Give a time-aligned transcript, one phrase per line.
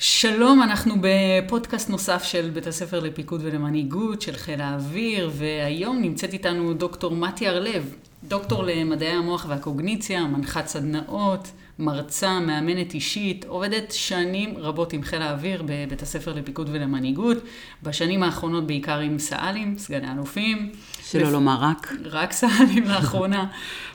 [0.00, 6.74] שלום, אנחנו בפודקאסט נוסף של בית הספר לפיקוד ולמנהיגות של חיל האוויר, והיום נמצאת איתנו
[6.74, 7.94] דוקטור מתי הרלב,
[8.24, 15.62] דוקטור למדעי המוח והקוגניציה, מנחת סדנאות, מרצה, מאמנת אישית, עובדת שנים רבות עם חיל האוויר
[15.66, 17.36] בבית הספר לפיקוד ולמנהיגות,
[17.82, 20.72] בשנים האחרונות בעיקר עם סא"לים, סגני אלופים.
[21.10, 21.92] שלא לומר רק.
[22.04, 23.46] רק סא"לים לאחרונה.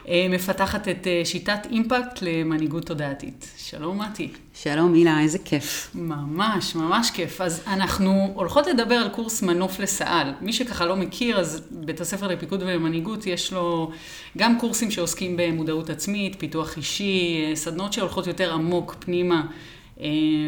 [0.08, 3.48] אה, מפתחת את אה, שיטת אימפקט למנהיגות תודעתית.
[3.56, 4.28] שלום מתי.
[4.54, 5.90] שלום הילה, איזה כיף.
[5.94, 7.40] ממש, ממש כיף.
[7.40, 10.32] אז אנחנו הולכות לדבר על קורס מנוף לסא"ל.
[10.40, 13.90] מי שככה לא מכיר, אז בית הספר לפיקוד ולמנהיגות יש לו
[14.38, 19.42] גם קורסים שעוסקים במודעות עצמית, פיתוח אישי, אה, סדנות שהולכות יותר עמוק פנימה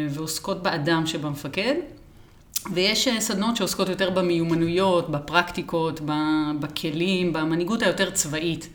[0.09, 1.73] ועוסקות באדם שבמפקד.
[2.73, 6.01] ויש סדנות שעוסקות יותר במיומנויות, בפרקטיקות,
[6.59, 8.69] בכלים, במנהיגות היותר צבאית.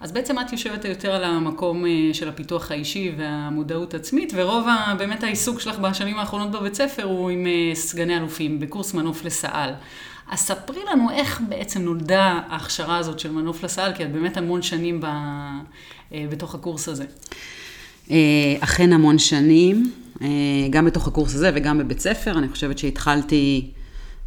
[0.00, 4.94] אז בעצם את יושבת יותר על המקום אה, של הפיתוח האישי והמודעות עצמית, ורוב ה,
[4.98, 9.70] באמת העיסוק שלך בשנים האחרונות בבית ספר הוא עם אה, סגני אלופים, בקורס מנוף לסא"ל.
[10.30, 14.62] אז ספרי לנו איך בעצם נולדה ההכשרה הזאת של מנוף לסא"ל, כי את באמת המון
[14.62, 17.04] שנים ב, אה, בתוך הקורס הזה.
[18.60, 19.92] אכן המון שנים,
[20.70, 22.38] גם בתוך הקורס הזה וגם בבית ספר.
[22.38, 23.70] אני חושבת שהתחלתי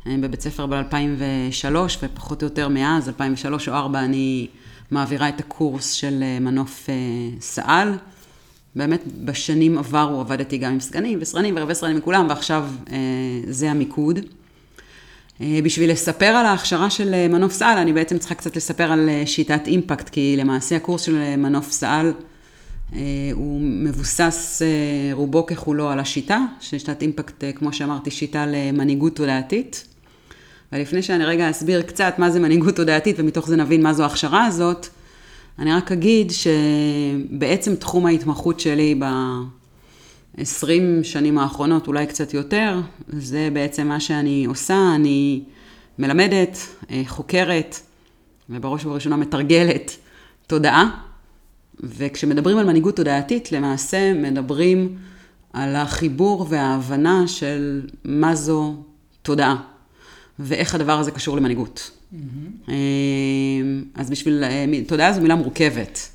[0.05, 4.47] בבית ספר ב-2003, ופחות או יותר מאז, 2003 או 2004, אני...
[4.93, 6.95] מעבירה את הקורס של אה, מנוף אה,
[7.39, 7.91] סא"ל.
[8.75, 12.97] באמת בשנים עברו עבדתי גם עם סגנים וסרנים ורבי סרנים מכולם, ועכשיו אה,
[13.47, 14.19] זה המיקוד.
[15.63, 20.09] בשביל לספר על ההכשרה של מנוף סא"ל, אני בעצם צריכה קצת לספר על שיטת אימפקט,
[20.09, 22.11] כי למעשה הקורס של מנוף סא"ל
[23.33, 24.61] הוא מבוסס
[25.11, 29.87] רובו ככולו על השיטה, שיטת אימפקט, כמו שאמרתי, שיטה למנהיגות תודעתית.
[30.71, 34.45] ולפני שאני רגע אסביר קצת מה זה מנהיגות תודעתית, ומתוך זה נבין מה זו ההכשרה
[34.45, 34.87] הזאת,
[35.59, 40.43] אני רק אגיד שבעצם תחום ההתמחות שלי ב-20
[41.03, 45.43] שנים האחרונות, אולי קצת יותר, זה בעצם מה שאני עושה, אני
[45.99, 46.57] מלמדת,
[46.91, 47.79] אה, חוקרת,
[48.49, 49.97] ובראש ובראשונה מתרגלת
[50.47, 50.89] תודעה.
[51.79, 54.95] וכשמדברים על מנהיגות תודעתית, למעשה מדברים
[55.53, 58.75] על החיבור וההבנה של מה זו
[59.21, 59.55] תודעה.
[60.39, 61.91] ואיך הדבר הזה קשור למנהיגות.
[62.13, 62.69] Mm-hmm.
[63.95, 66.09] אז בשביל, אה, תודעה זו מילה מורכבת,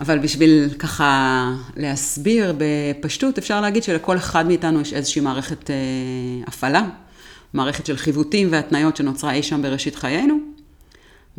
[0.00, 5.76] אבל בשביל ככה להסביר בפשטות, אפשר להגיד שלכל אחד מאיתנו יש איזושהי מערכת אה,
[6.46, 6.88] הפעלה,
[7.52, 10.38] מערכת של חיווטים והתניות שנוצרה אי שם בראשית חיינו,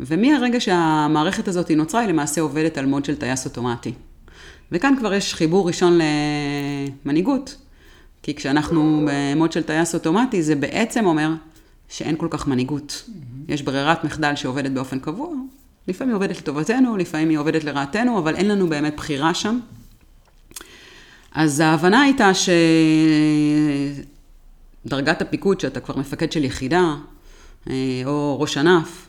[0.00, 3.92] ומהרגע שהמערכת הזאת נוצרה, היא למעשה עובדת על מוד של טייס אוטומטי.
[4.72, 5.98] וכאן כבר יש חיבור ראשון
[7.04, 7.56] למנהיגות,
[8.22, 11.32] כי כשאנחנו במוד של טייס אוטומטי, זה בעצם אומר
[11.88, 13.10] שאין כל כך מנהיגות.
[13.48, 15.34] יש ברירת מחדל שעובדת באופן קבוע,
[15.88, 19.58] לפעמים היא עובדת לטובתנו, לפעמים היא עובדת לרעתנו, אבל אין לנו באמת בחירה שם.
[21.32, 22.30] אז ההבנה הייתה
[24.84, 26.94] שדרגת הפיקוד, שאתה כבר מפקד של יחידה,
[27.70, 29.05] אה, או ראש ענף,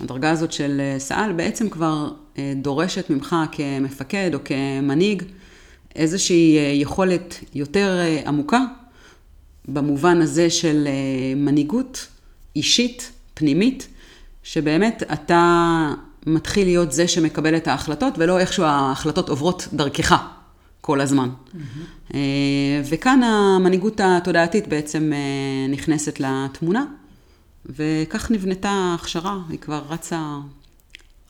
[0.00, 5.22] הדרגה הזאת של אה, סא"ל בעצם כבר אה, דורשת ממך כמפקד או כמנהיג
[5.96, 8.60] איזושהי יכולת יותר עמוקה,
[9.68, 10.88] במובן הזה של
[11.36, 12.06] מנהיגות
[12.56, 13.88] אישית, פנימית,
[14.42, 15.92] שבאמת אתה
[16.26, 20.14] מתחיל להיות זה שמקבל את ההחלטות, ולא איכשהו ההחלטות עוברות דרכך
[20.80, 21.28] כל הזמן.
[21.28, 22.14] Mm-hmm.
[22.90, 26.84] וכאן המנהיגות התודעתית בעצם אה, נכנסת לתמונה,
[27.66, 30.20] וכך נבנתה ההכשרה, היא כבר רצה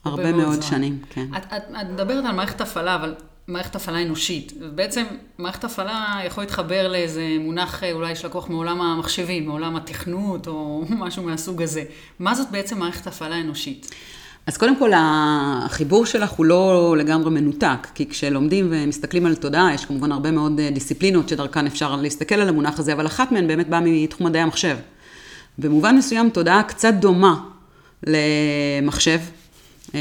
[0.05, 0.61] הרבה מאוד זמן.
[0.61, 0.99] שנים.
[1.09, 1.25] כן.
[1.37, 3.15] את, את, את מדברת על מערכת הפעלה, אבל
[3.47, 4.53] מערכת הפעלה אנושית.
[4.75, 5.03] בעצם
[5.37, 11.23] מערכת הפעלה יכול להתחבר לאיזה מונח אה, אולי שלקוח מעולם המחשבים, מעולם התכנות או משהו
[11.23, 11.83] מהסוג הזה.
[12.19, 13.91] מה זאת בעצם מערכת הפעלה אנושית?
[14.47, 19.85] אז קודם כל, החיבור שלך הוא לא לגמרי מנותק, כי כשלומדים ומסתכלים על תודעה, יש
[19.85, 23.69] כמובן הרבה מאוד אה, דיסציפלינות שדרכן אפשר להסתכל על המונח הזה, אבל אחת מהן באמת
[23.69, 24.77] באה מתחום מדעי המחשב.
[25.57, 27.35] במובן מסוים, תודעה קצת דומה
[28.07, 29.19] למחשב,
[29.95, 29.99] אה,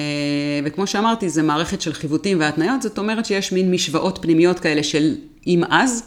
[0.65, 5.15] וכמו שאמרתי, זה מערכת של חיווטים והתניות, זאת אומרת שיש מין משוואות פנימיות כאלה של
[5.47, 6.03] אם-אז,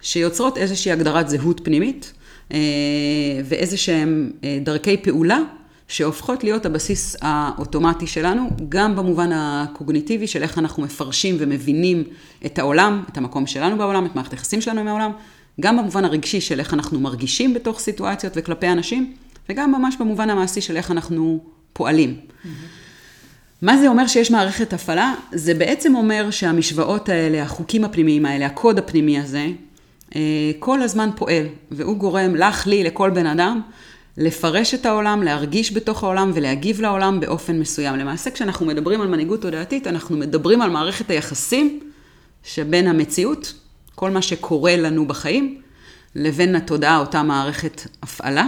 [0.00, 2.12] שיוצרות איזושהי הגדרת זהות פנימית,
[2.52, 2.58] אה,
[3.44, 5.38] ואיזה שהן אה, דרכי פעולה
[5.88, 12.04] שהופכות להיות הבסיס האוטומטי שלנו, גם במובן הקוגניטיבי של איך אנחנו מפרשים ומבינים
[12.46, 15.12] את העולם, את המקום שלנו בעולם, את מערכת היחסים שלנו עם העולם,
[15.60, 19.14] גם במובן הרגשי של איך אנחנו מרגישים בתוך סיטואציות וכלפי אנשים,
[19.48, 21.40] וגם ממש במובן המעשי של איך אנחנו
[21.72, 22.16] פועלים.
[22.20, 22.48] Mm-hmm.
[23.62, 25.14] מה זה אומר שיש מערכת הפעלה?
[25.32, 29.46] זה בעצם אומר שהמשוואות האלה, החוקים הפנימיים האלה, הקוד הפנימי הזה,
[30.16, 30.20] אה,
[30.58, 33.60] כל הזמן פועל, והוא גורם לך, לי, לכל בן אדם,
[34.16, 37.96] לפרש את העולם, להרגיש בתוך העולם ולהגיב לעולם באופן מסוים.
[37.96, 41.80] למעשה, כשאנחנו מדברים על מנהיגות תודעתית, אנחנו מדברים על מערכת היחסים
[42.42, 43.54] שבין המציאות,
[44.02, 45.60] כל מה שקורה לנו בחיים,
[46.14, 48.46] לבין התודעה, אותה מערכת הפעלה.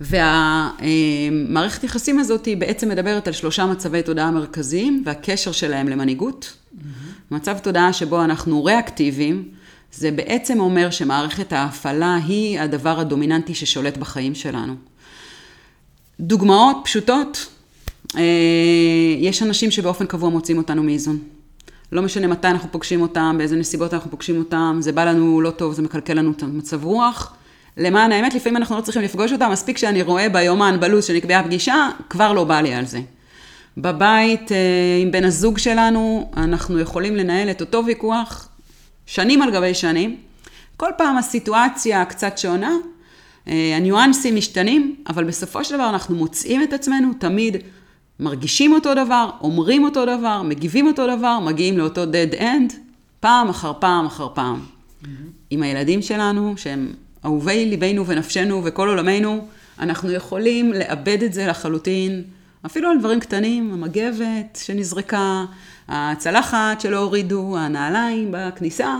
[0.00, 6.52] והמערכת יחסים הזאת היא בעצם מדברת על שלושה מצבי תודעה מרכזיים והקשר שלהם למנהיגות.
[6.52, 6.80] Mm-hmm.
[7.30, 9.48] מצב תודעה שבו אנחנו ריאקטיביים,
[9.92, 14.74] זה בעצם אומר שמערכת ההפעלה היא הדבר הדומיננטי ששולט בחיים שלנו.
[16.20, 17.46] דוגמאות פשוטות,
[18.16, 18.22] אה,
[19.18, 21.35] יש אנשים שבאופן קבוע מוצאים אותנו מאיזון.
[21.92, 25.50] לא משנה מתי אנחנו פוגשים אותם, באיזה נסיבות אנחנו פוגשים אותם, זה בא לנו לא
[25.50, 27.34] טוב, זה מקלקל לנו את המצב רוח.
[27.76, 31.88] למען האמת, לפעמים אנחנו לא צריכים לפגוש אותם, מספיק שאני רואה ביומן, בלו"ז שנקבעה פגישה,
[32.10, 33.00] כבר לא בא לי על זה.
[33.76, 34.56] בבית אה,
[35.02, 38.48] עם בן הזוג שלנו, אנחנו יכולים לנהל את אותו ויכוח
[39.06, 40.16] שנים על גבי שנים.
[40.76, 42.72] כל פעם הסיטואציה קצת שונה,
[43.48, 47.56] אה, הניואנסים משתנים, אבל בסופו של דבר אנחנו מוצאים את עצמנו תמיד
[48.20, 52.74] מרגישים אותו דבר, אומרים אותו דבר, מגיבים אותו דבר, מגיעים לאותו dead end,
[53.20, 54.60] פעם אחר פעם אחר פעם.
[54.60, 55.06] Mm-hmm.
[55.50, 56.92] עם הילדים שלנו, שהם
[57.24, 59.46] אהובי ליבנו ונפשנו וכל עולמנו,
[59.78, 62.22] אנחנו יכולים לאבד את זה לחלוטין,
[62.66, 65.44] אפילו על דברים קטנים, המגבת שנזרקה,
[65.88, 68.96] הצלחת שלא הורידו, הנעליים בכניסה,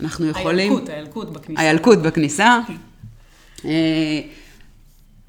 [0.00, 0.72] אנחנו יכולים...
[0.72, 1.62] הילקוט, הילקוט בכניסה.
[1.62, 2.58] הילקוט בכניסה.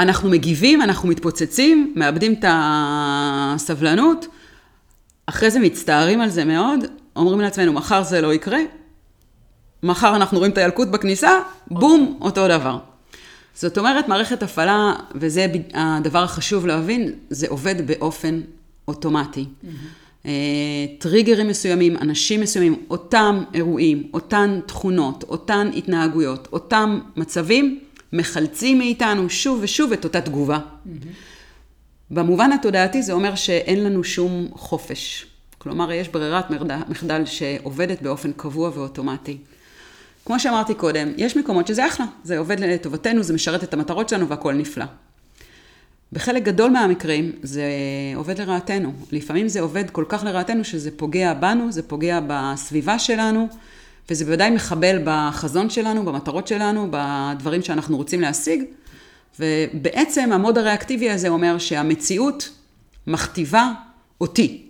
[0.01, 4.27] אה, אנחנו מגיבים, אנחנו מתפוצצים, מאבדים את הסבלנות,
[5.25, 6.80] אחרי זה מצטערים על זה מאוד,
[7.15, 8.59] אומרים לעצמנו, מחר זה לא יקרה,
[9.83, 12.77] מחר אנחנו רואים את הילקוט בכניסה, בום, אותו דבר.
[13.53, 18.42] זאת אומרת, מערכת הפעלה, וזה הדבר החשוב להבין, זה עובד באופן
[18.88, 19.45] אוטומטי.
[19.45, 20.27] Mm-hmm.
[21.00, 27.80] טריגרים מסוימים, אנשים מסוימים, אותם אירועים, אותן תכונות, אותן התנהגויות, אותם מצבים,
[28.13, 30.58] מחלצים מאיתנו שוב ושוב את אותה תגובה.
[30.58, 30.90] Mm-hmm.
[32.12, 35.25] במובן התודעתי זה אומר שאין לנו שום חופש.
[35.58, 36.46] כלומר, יש ברירת
[36.90, 39.38] מחדל שעובדת באופן קבוע ואוטומטי.
[40.25, 44.28] כמו שאמרתי קודם, יש מקומות שזה אחלה, זה עובד לטובתנו, זה משרת את המטרות שלנו
[44.28, 44.86] והכול נפלא.
[46.14, 47.64] בחלק גדול מהמקרים זה
[48.16, 48.94] עובד לרעתנו.
[49.12, 53.48] לפעמים זה עובד כל כך לרעתנו שזה פוגע בנו, זה פוגע בסביבה שלנו,
[54.09, 58.63] וזה בוודאי מחבל בחזון שלנו, במטרות שלנו, בדברים שאנחנו רוצים להשיג.
[59.39, 62.50] ובעצם המוד הריאקטיבי הזה אומר שהמציאות
[63.07, 63.71] מכתיבה
[64.21, 64.62] אותי.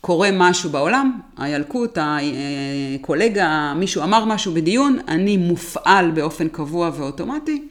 [0.00, 7.68] קורה משהו בעולם, הילקוט, הקולגה, מישהו אמר משהו בדיון, אני מופעל באופן קבוע ואוטומטי,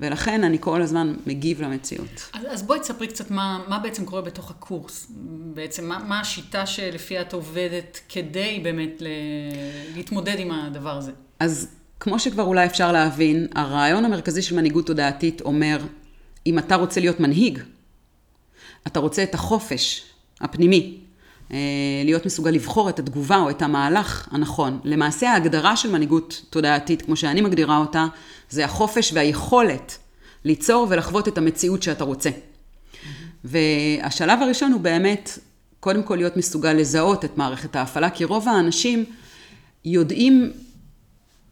[0.00, 2.30] ולכן אני כל הזמן מגיב למציאות.
[2.32, 5.06] אז, אז בואי תספרי קצת מה, מה בעצם קורה בתוך הקורס.
[5.54, 9.06] בעצם מה, מה השיטה שלפיה את עובדת כדי באמת ל,
[9.94, 11.12] להתמודד עם הדבר הזה.
[11.40, 11.68] אז
[12.00, 15.78] כמו שכבר אולי אפשר להבין, הרעיון המרכזי של מנהיגות תודעתית אומר,
[16.46, 17.58] אם אתה רוצה להיות מנהיג,
[18.86, 20.04] אתה רוצה את החופש
[20.40, 21.00] הפנימי,
[22.04, 24.80] להיות מסוגל לבחור את התגובה או את המהלך הנכון.
[24.84, 28.06] למעשה ההגדרה של מנהיגות תודעתית, כמו שאני מגדירה אותה,
[28.50, 29.98] זה החופש והיכולת
[30.44, 32.30] ליצור ולחוות את המציאות שאתה רוצה.
[33.44, 35.38] והשלב הראשון הוא באמת,
[35.80, 39.04] קודם כל להיות מסוגל לזהות את מערכת ההפעלה, כי רוב האנשים
[39.84, 40.52] יודעים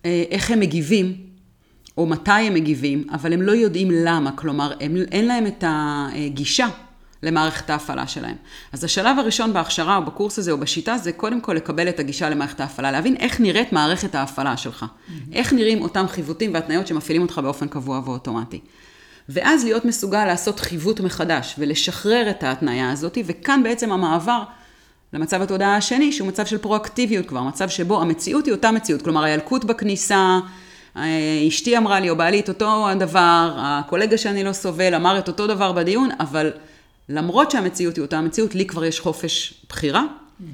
[0.05, 1.17] אה, איך הם מגיבים,
[1.99, 4.33] או מתי הם מגיבים, אבל הם לא יודעים למה.
[4.33, 6.69] כלומר, הם, אין להם את הגישה
[7.23, 8.37] למערכת ההפעלה שלהם.
[8.73, 12.31] אז השלב הראשון בהכשרה או בקורס הזה או בשיטה זה קודם כל לקבל את הגישה
[12.31, 15.13] למערכת ההפעלה, להבין איך נראית מערכת ההפעלה שלך, mm-hmm.
[15.33, 18.61] איך נראים אותם חיווטים והתניות שמפעילים אותך באופן קבוע ואוטומטי.
[19.29, 24.43] ואז להיות מסוגל לעשות חיווט מחדש ולשחרר את ההתניה הזאת, וכאן בעצם המעבר
[25.13, 29.25] למצב התודעה השני, שהוא מצב של פרואקטיביות כבר, מצב שבו המציאות היא אותה מציאות, כלומר
[29.25, 30.39] הילקוט בכניסה,
[30.97, 31.03] אה,
[31.49, 35.47] אשתי אמרה לי, או בעלי את אותו הדבר, הקולגה שאני לא סובל אמר את אותו
[35.47, 36.51] דבר בדיון, אבל
[37.09, 40.45] למרות שהמציאות היא אותה המציאות, לי כבר יש חופש בחירה, mm-hmm.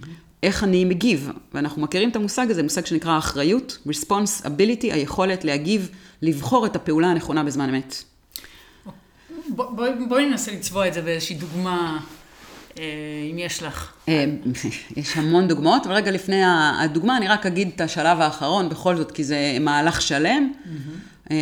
[0.42, 1.30] איך אני מגיב.
[1.54, 5.90] ואנחנו מכירים את המושג הזה, מושג שנקרא אחריות, responsibility, היכולת להגיב,
[6.22, 8.04] לבחור את הפעולה הנכונה בזמן אמת.
[9.48, 11.98] בואי בוא ננסה לצבוע את זה באיזושהי דוגמה,
[12.78, 12.84] אה,
[13.30, 13.92] אם יש לך.
[14.08, 14.24] אה,
[14.96, 16.42] יש המון דוגמאות, אבל רגע לפני
[16.80, 20.52] הדוגמה, אני רק אגיד את השלב האחרון, בכל זאת, כי זה מהלך שלם.
[20.64, 21.32] Mm-hmm.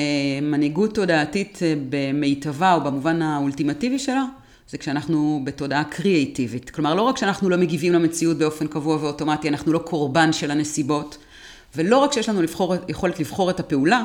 [0.43, 4.25] מנהיגות תודעתית במיטבה, או במובן האולטימטיבי שלה,
[4.69, 6.71] זה כשאנחנו בתודעה קריאיטיבית.
[6.71, 11.19] כלומר, לא רק שאנחנו לא מגיבים למציאות באופן קבוע ואוטומטי, אנחנו לא קורבן של הנסיבות,
[11.77, 14.05] ולא רק שיש לנו לבחור, יכולת לבחור את הפעולה,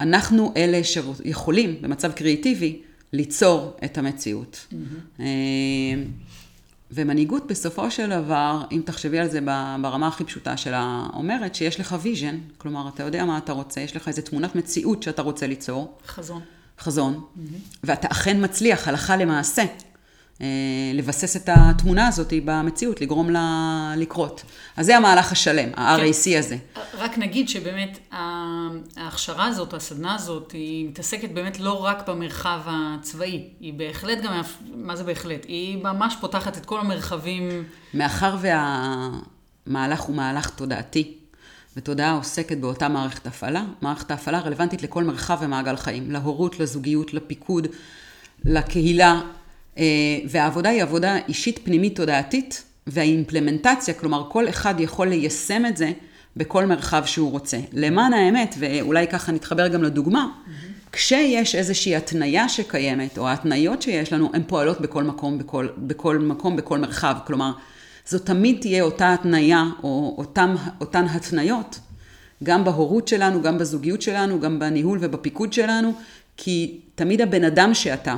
[0.00, 2.82] אנחנו אלה שיכולים, במצב קריאיטיבי,
[3.12, 4.66] ליצור את המציאות.
[4.70, 5.20] Mm-hmm.
[6.90, 9.40] ומנהיגות בסופו של דבר, אם תחשבי על זה
[9.82, 13.96] ברמה הכי פשוטה שלה, אומרת שיש לך vision, כלומר, אתה יודע מה אתה רוצה, יש
[13.96, 15.98] לך איזו תמונת מציאות שאתה רוצה ליצור.
[16.06, 16.42] חזון.
[16.80, 17.76] חזון, mm-hmm.
[17.84, 19.64] ואתה אכן מצליח, הלכה למעשה.
[20.40, 20.46] אה,
[20.94, 24.42] לבסס את התמונה הזאת במציאות, לגרום לה לקרות.
[24.76, 26.38] אז זה המהלך השלם, ה-RAC כן.
[26.38, 26.56] הזה.
[26.98, 27.98] רק נגיד שבאמת
[28.96, 34.42] ההכשרה הזאת, הסדנה הזאת, היא מתעסקת באמת לא רק במרחב הצבאי, היא בהחלט גם,
[34.74, 35.44] מה זה בהחלט?
[35.48, 37.64] היא ממש פותחת את כל המרחבים.
[37.94, 41.17] מאחר והמהלך הוא מהלך תודעתי,
[41.76, 47.66] ותודעה עוסקת באותה מערכת הפעלה, מערכת ההפעלה רלוונטית לכל מרחב ומעגל חיים, להורות, לזוגיות, לפיקוד,
[48.44, 49.20] לקהילה,
[49.78, 49.84] אה,
[50.28, 55.92] והעבודה היא עבודה אישית פנימית תודעתית, והאימפלמנטציה, כלומר כל אחד יכול ליישם את זה
[56.36, 57.58] בכל מרחב שהוא רוצה.
[57.72, 60.26] למען האמת, ואולי ככה נתחבר גם לדוגמה.
[60.92, 66.56] כשיש איזושהי התניה שקיימת, או ההתניות שיש לנו, הן פועלות בכל מקום, בכל, בכל מקום,
[66.56, 67.16] בכל מרחב.
[67.26, 67.52] כלומר,
[68.08, 71.80] זו תמיד תהיה אותה התניה, או אותם, אותן התניות,
[72.42, 75.92] גם בהורות שלנו, גם בזוגיות שלנו, גם בניהול ובפיקוד שלנו,
[76.36, 78.16] כי תמיד הבן אדם שאתה,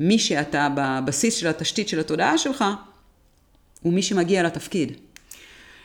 [0.00, 2.64] מי שאתה בבסיס של התשתית של התודעה שלך,
[3.82, 4.92] הוא מי שמגיע לתפקיד.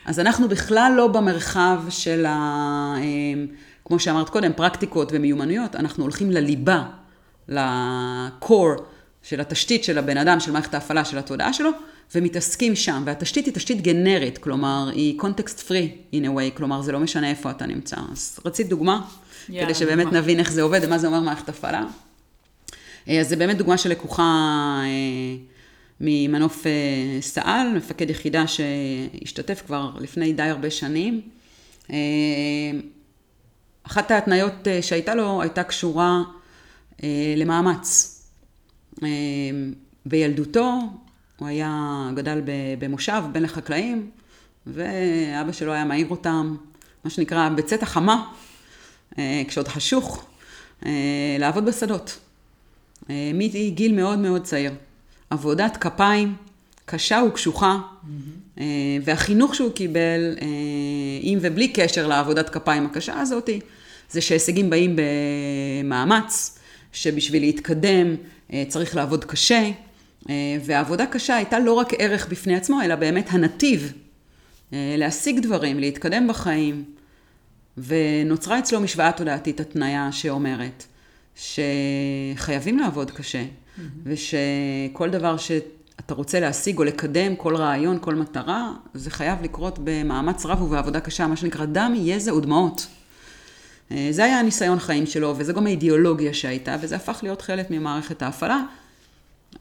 [0.05, 2.95] אז אנחנו בכלל לא במרחב של ה...
[2.97, 3.47] אמ,
[3.85, 6.83] כמו שאמרת קודם, פרקטיקות ומיומנויות, אנחנו הולכים לליבה,
[7.47, 8.81] ל-core
[9.23, 11.69] של התשתית של הבן אדם, של מערכת ההפעלה של התודעה שלו,
[12.15, 13.03] ומתעסקים שם.
[13.05, 17.29] והתשתית היא תשתית גנרית, כלומר, היא context free in a way, כלומר, זה לא משנה
[17.29, 17.95] איפה אתה נמצא.
[18.11, 19.01] אז רצית דוגמה?
[19.01, 20.19] Yeah, כדי שבאמת דוגמה.
[20.19, 21.85] נבין איך זה עובד ומה זה אומר מערכת הפעלה.
[23.07, 24.23] אה, אז זה באמת דוגמה שלקוחה
[24.83, 25.35] אה,
[26.01, 31.21] ממנוף אה, סא"ל, מפקד יחידה שהשתתף כבר לפני די הרבה שנים.
[33.83, 36.21] אחת ההתניות שהייתה לו הייתה קשורה
[37.37, 38.15] למאמץ.
[40.05, 40.79] בילדותו
[41.39, 42.41] הוא היה, גדל
[42.79, 44.09] במושב בין לחקלאים,
[44.67, 46.55] ואבא שלו היה מעיר אותם,
[47.03, 48.31] מה שנקרא בצאת החמה,
[49.47, 50.25] כשעוד חשוך,
[51.39, 52.19] לעבוד בשדות.
[53.09, 54.71] אה, מגיל מאוד מאוד צעיר.
[55.29, 56.35] עבודת כפיים
[56.85, 58.59] קשה וקשוחה, mm-hmm.
[59.03, 60.47] והחינוך שהוא קיבל, אה,
[61.21, 63.59] עם ובלי קשר לעבודת כפיים הקשה הזאתי,
[64.11, 66.59] זה שהישגים באים במאמץ,
[66.91, 68.15] שבשביל להתקדם
[68.67, 69.71] צריך לעבוד קשה,
[70.65, 73.93] ועבודה קשה הייתה לא רק ערך בפני עצמו, אלא באמת הנתיב
[74.71, 76.83] להשיג דברים, להתקדם בחיים,
[77.77, 80.85] ונוצרה אצלו משוואה תודעתית התניה שאומרת,
[81.35, 83.81] שחייבים לעבוד קשה, mm-hmm.
[84.03, 90.45] ושכל דבר שאתה רוצה להשיג או לקדם, כל רעיון, כל מטרה, זה חייב לקרות במאמץ
[90.45, 92.87] רב ובעבודה קשה, מה שנקרא דם, יזע ודמעות.
[93.91, 98.21] אה, זה היה הניסיון חיים שלו, וזה גם האידיאולוגיה שהייתה, וזה הפך להיות חלק ממערכת
[98.21, 98.63] ההפעלה.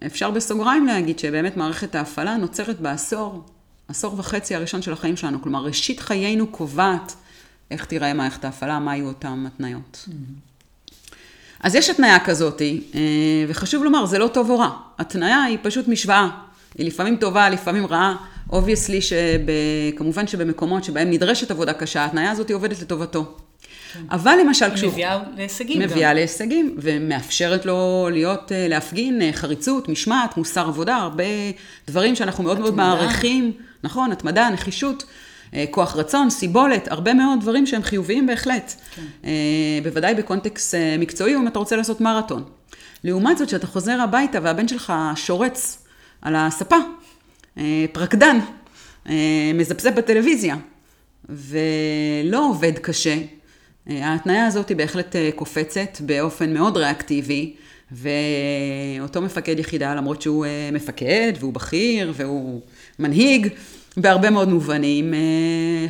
[0.07, 3.45] אפשר בסוגריים להגיד שבאמת מערכת ההפעלה נוצרת בעשור,
[3.89, 5.43] עשור וחצי הראשון של החיים שלנו.
[5.43, 7.15] כלומר, ראשית חיינו קובעת
[7.71, 10.09] איך תיראה מערכת ההפעלה, מה יהיו אותן התניות.
[10.09, 10.49] Mm-hmm.
[11.61, 12.69] אז יש התניה כזאת, אה,
[13.49, 14.71] וחשוב לומר, זה לא טוב או רע.
[14.99, 16.29] התניה היא פשוט משוואה.
[16.79, 18.17] היא לפעמים טובה, לפעמים רעה.
[18.53, 23.37] obviously שכמובן שבמקומות שבהם נדרשת עבודה קשה, ההתניה הזאת עובדת לטובתו.
[23.93, 24.01] כן.
[24.11, 24.93] אבל למשל כשהוא...
[24.93, 26.15] מביאה להישגים מביאה גם.
[26.15, 31.25] להישגים, ומאפשרת לו להיות, אה, להפגין אה, חריצות, משמעת, מוסר עבודה, הרבה
[31.87, 32.71] דברים שאנחנו מאוד התמדה.
[32.71, 33.53] מאוד מעריכים.
[33.85, 35.05] נכון, התמדה, נחישות.
[35.55, 38.75] אה, כוח רצון, סיבולת, הרבה מאוד דברים שהם חיוביים בהחלט.
[38.97, 39.29] כן.
[39.83, 42.45] בוודאי בקונטקסט מקצועי, אם אתה רוצה לעשות מרתון.
[43.05, 45.87] לעומת זאת, כשאתה חוזר הביתה והבן שלך שורץ
[46.23, 46.77] על הספה,
[47.93, 48.39] פרקדן,
[49.55, 50.57] מזפזפ בטלוויזיה,
[51.29, 53.17] ולא עובד קשה,
[53.89, 57.55] ההתניה הזאת היא בהחלט קופצת באופן מאוד ריאקטיבי,
[57.93, 62.61] ואותו מפקד יחידה, למרות שהוא מפקד והוא בכיר והוא
[62.99, 63.49] מנהיג,
[64.01, 65.19] בהרבה מאוד מובנים, אה,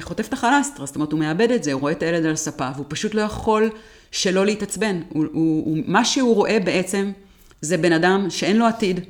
[0.01, 2.69] חוטף את החלסטרה, זאת אומרת, הוא מאבד את זה, הוא רואה את הילד על הספה,
[2.75, 3.71] והוא פשוט לא יכול
[4.11, 5.01] שלא להתעצבן.
[5.09, 7.13] הוא, הוא, הוא, מה שהוא רואה בעצם,
[7.61, 9.01] זה בן אדם שאין לו עתיד,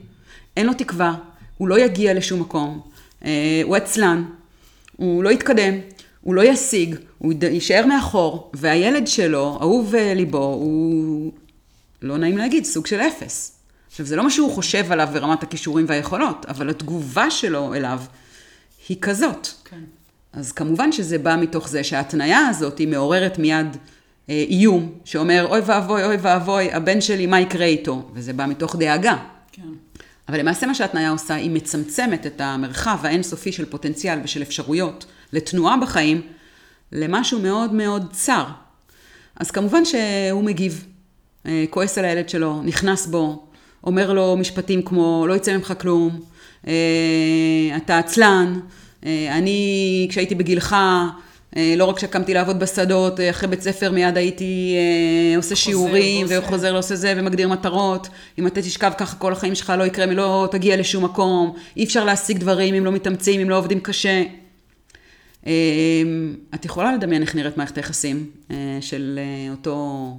[0.56, 1.14] אין לו תקווה,
[1.58, 2.80] הוא לא יגיע לשום מקום,
[3.24, 4.24] אה, הוא עצלן,
[4.96, 5.74] הוא לא יתקדם,
[6.28, 11.32] הוא לא ישיג, הוא יישאר מאחור, והילד שלו, אהוב אה, ליבו, הוא,
[12.02, 13.58] לא נעים להגיד, סוג של אפס.
[13.88, 18.00] עכשיו, זה לא מה שהוא חושב עליו ברמת הכישורים והיכולות, אבל התגובה שלו אליו,
[18.88, 19.48] היא כזאת.
[19.64, 19.80] כן.
[20.32, 23.76] אז כמובן שזה בא מתוך זה שההתניה הזאת היא מעוררת מיד
[24.30, 28.10] אה, איום, שאומר, אוי ואבוי, אוי ואבוי, הבן שלי, מה יקרה איתו?
[28.14, 29.16] וזה בא מתוך דאגה.
[29.52, 29.62] כן.
[30.28, 35.76] אבל למעשה מה שההתניה עושה, היא מצמצמת את המרחב האינסופי של פוטנציאל ושל אפשרויות לתנועה
[35.76, 36.22] בחיים,
[36.92, 38.44] למשהו מאוד מאוד צר.
[39.36, 40.86] אז כמובן שהוא מגיב,
[41.46, 43.42] אה, כועס על הילד שלו, נכנס בו,
[43.84, 46.20] אומר לו משפטים כמו, לא יצא ממך כלום,
[46.66, 46.72] אה,
[47.76, 48.60] אתה עצלן,
[49.06, 50.76] אה, אני, כשהייתי בגילך,
[51.76, 54.76] לא רק שקמתי לעבוד בשדות, אחרי בית ספר מיד הייתי
[55.36, 56.46] עושה שיעורים, ועושה.
[56.46, 58.08] וחוזר לעושה זה, ומגדיר מטרות.
[58.38, 61.54] אם אתה תשכב ככה כל החיים שלך לא יקרה, לא תגיע לשום מקום.
[61.76, 64.22] אי אפשר להשיג דברים אם לא מתאמצים, אם לא עובדים קשה.
[65.48, 66.02] אה,
[66.54, 70.16] את יכולה לדמיין איך נראית מערכת היחסים אה, של אה, אותו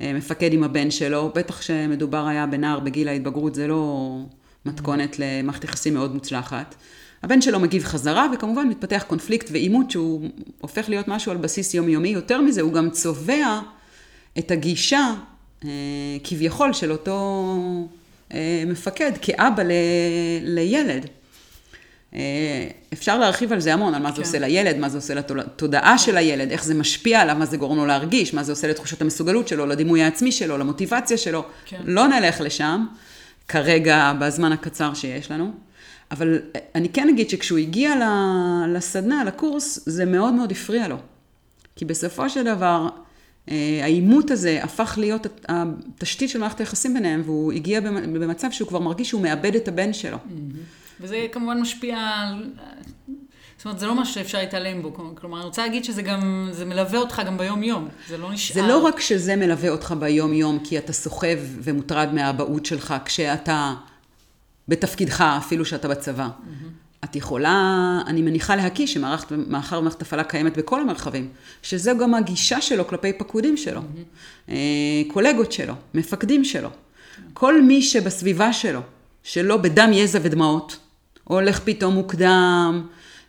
[0.00, 4.16] אה, מפקד עם הבן שלו, בטח שמדובר היה בנער בגיל ההתבגרות, זה לא
[4.66, 6.74] מתכונת למערכת יחסים מאוד מוצלחת.
[7.22, 10.28] הבן שלו מגיב חזרה, וכמובן מתפתח קונפליקט ועימות שהוא
[10.60, 12.08] הופך להיות משהו על בסיס יומיומי.
[12.08, 13.60] יותר מזה, הוא גם צובע
[14.38, 15.14] את הגישה,
[16.24, 17.88] כביכול, של אותו
[18.66, 19.72] מפקד כאבא ל,
[20.42, 21.06] לילד.
[22.14, 22.20] אה,
[22.92, 24.22] אפשר להרחיב על זה המון, על מה זה כן.
[24.22, 27.76] עושה לילד, מה זה עושה לתודעה של הילד, איך זה משפיע עליו, מה זה גורם
[27.76, 31.44] לו להרגיש, מה זה עושה לתחושת המסוגלות שלו, לדימוי העצמי שלו, למוטיבציה שלו.
[31.66, 31.80] כן.
[31.84, 32.86] לא נלך לשם,
[33.48, 35.52] כרגע, בזמן הקצר שיש לנו.
[36.10, 36.38] אבל
[36.74, 37.94] אני כן אגיד שכשהוא הגיע
[38.68, 40.96] לסדנה, לקורס, זה מאוד מאוד הפריע לו.
[41.76, 42.88] כי בסופו של דבר,
[43.50, 48.48] אה, העימות הזה הפך להיות הת- התשתית של מערכת היחסים ביניהם, והוא הגיע במ- במצב
[48.50, 50.18] שהוא כבר מרגיש שהוא מאבד את הבן שלו.
[51.00, 52.50] וזה כמובן משפיע על...
[53.56, 54.94] זאת אומרת, זה לא משהו שאפשר להתעלם בו.
[55.14, 57.88] כלומר, אני רוצה להגיד שזה גם, זה מלווה אותך גם ביום-יום.
[58.08, 58.54] זה לא נשאר.
[58.54, 63.74] זה לא רק שזה מלווה אותך ביום-יום, כי אתה סוחב ומוטרד מהאבהות שלך כשאתה
[64.68, 66.28] בתפקידך, אפילו שאתה בצבא.
[67.04, 71.28] את יכולה, אני מניחה להקיש, שמאחר ומערכת הפעלה קיימת בכל המרחבים,
[71.62, 73.80] שזו גם הגישה שלו כלפי פקודים שלו,
[74.48, 74.54] אה,
[75.08, 76.68] קולגות שלו, מפקדים שלו.
[77.32, 78.80] כל מי שבסביבה שלו,
[79.22, 80.76] שלא בדם, יזע ודמעות,
[81.30, 82.86] או הולך פתאום מוקדם,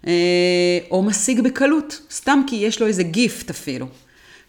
[0.08, 3.88] אה, או משיג בקלות, סתם כי יש לו איזה גיפט אפילו.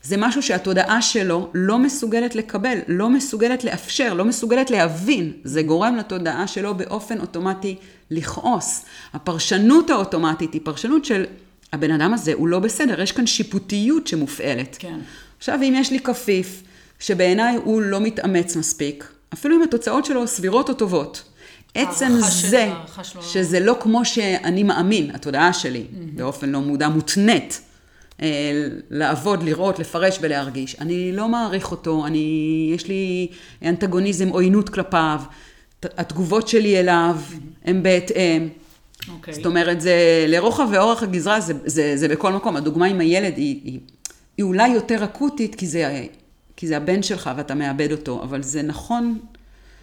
[0.02, 5.32] זה משהו שהתודעה שלו לא מסוגלת לקבל, לא מסוגלת לאפשר, לא מסוגלת להבין.
[5.44, 7.76] זה גורם לתודעה שלו באופן אוטומטי
[8.10, 8.84] לכעוס.
[9.12, 11.24] הפרשנות האוטומטית היא פרשנות של
[11.72, 14.76] הבן אדם הזה הוא לא בסדר, יש כאן שיפוטיות שמופעלת.
[14.78, 14.98] כן.
[15.38, 16.62] עכשיו, אם יש לי כפיף,
[16.98, 21.22] שבעיניי הוא לא מתאמץ מספיק, אפילו אם התוצאות שלו סבירות או טובות,
[21.74, 22.70] עצם של- זה,
[23.02, 27.60] שלו- שזה לא כמו שאני מאמין, התודעה שלי, באופן לא מודע, מותנית,
[28.22, 28.28] אה,
[28.90, 30.76] לעבוד, לראות, לפרש ולהרגיש.
[30.80, 33.28] אני לא מעריך אותו, אני, יש לי
[33.64, 35.20] אנטגוניזם, עוינות כלפיו,
[35.84, 37.16] התגובות שלי אליו
[37.64, 38.48] הן בהתאם.
[39.12, 39.34] אוקיי.
[39.34, 39.94] זאת אומרת, זה
[40.28, 42.56] לרוחב ואורך הגזרה, זה, זה, זה בכל מקום.
[42.56, 43.78] הדוגמה עם הילד היא, היא,
[44.37, 46.06] היא אולי יותר אקוטית, כי זה,
[46.56, 49.18] כי זה הבן שלך ואתה מאבד אותו, אבל זה נכון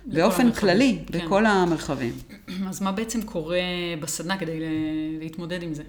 [0.06, 1.26] באופן המרחבים, כללי, כן.
[1.26, 2.14] בכל המרחבים.
[2.70, 3.60] אז מה בעצם קורה
[4.00, 4.60] בסדנה כדי
[5.20, 5.84] להתמודד עם זה?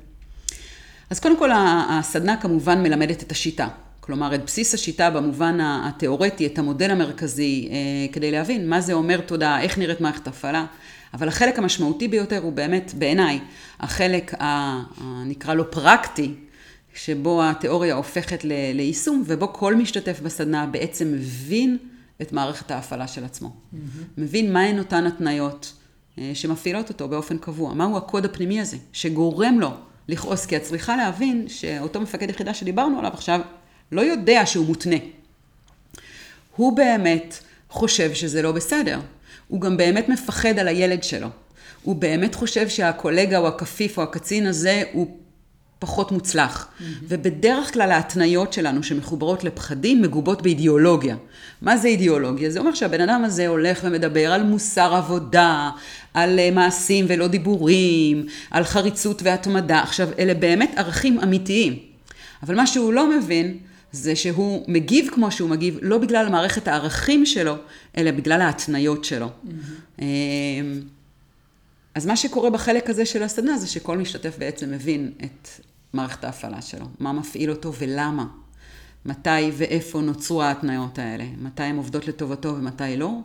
[1.10, 1.50] אז קודם כל,
[1.90, 3.68] הסדנה כמובן מלמדת את השיטה.
[4.00, 9.20] כלומר, את בסיס השיטה במובן התיאורטי, את המודל המרכזי, אה, כדי להבין מה זה אומר
[9.20, 10.66] תודעה, איך נראית מערכת הפעלה.
[11.14, 13.40] אבל החלק המשמעותי ביותר הוא באמת, בעיניי,
[13.80, 16.34] החלק, ה- ה- נקרא לו פרקטי,
[16.94, 18.44] שבו התיאוריה הופכת
[18.74, 21.78] ליישום, ובו כל משתתף בסדנה בעצם מבין
[22.22, 23.48] את מערכת ההפעלה של עצמו.
[23.48, 23.76] Mm-hmm.
[24.16, 25.72] מבין מהן אותן התניות
[26.18, 27.74] אה, שמפעילות אותו באופן קבוע.
[27.74, 29.70] מהו הקוד הפנימי הזה, שגורם לו
[30.08, 33.40] לכעוס, כי את צריכה להבין שאותו מפקד יחידה שדיברנו עליו עכשיו,
[33.92, 34.96] לא יודע שהוא מותנה.
[36.56, 39.00] הוא באמת חושב שזה לא בסדר.
[39.48, 41.28] הוא גם באמת מפחד על הילד שלו.
[41.82, 45.16] הוא באמת חושב שהקולגה או הכפיף או הקצין הזה הוא
[45.82, 46.66] פחות מוצלח.
[46.66, 46.84] Mm-hmm.
[47.08, 51.16] ובדרך כלל ההתניות שלנו שמחוברות לפחדים מגובות באידיאולוגיה.
[51.62, 52.50] מה זה אידיאולוגיה?
[52.50, 55.70] זה אומר שהבן אדם הזה הולך ומדבר על מוסר עבודה,
[56.14, 59.82] על אה, מעשים ולא דיבורים, על חריצות והתמדה.
[59.82, 61.78] עכשיו, אלה באמת ערכים אמיתיים.
[62.42, 63.58] אבל מה שהוא לא מבין,
[63.92, 67.54] זה שהוא מגיב כמו שהוא מגיב, לא בגלל מערכת הערכים שלו,
[67.96, 69.28] אלא בגלל ההתניות שלו.
[69.28, 70.00] Mm-hmm.
[71.94, 75.48] אז מה שקורה בחלק הזה של הסדנה, זה שכל משתתף בעצם מבין את
[75.92, 78.26] מערכת ההפעלה שלו, מה מפעיל אותו ולמה,
[79.04, 83.18] מתי ואיפה נוצרו ההתניות האלה, מתי הן עובדות לטובתו ומתי לא,